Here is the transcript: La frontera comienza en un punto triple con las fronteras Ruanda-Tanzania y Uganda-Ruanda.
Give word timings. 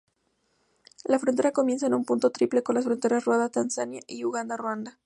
La 1.03 1.19
frontera 1.19 1.51
comienza 1.51 1.85
en 1.85 1.93
un 1.93 2.05
punto 2.05 2.31
triple 2.31 2.63
con 2.63 2.73
las 2.73 2.85
fronteras 2.85 3.25
Ruanda-Tanzania 3.25 4.01
y 4.07 4.25
Uganda-Ruanda. 4.25 4.97